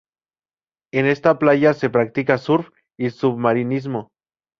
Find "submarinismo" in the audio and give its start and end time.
3.11-4.09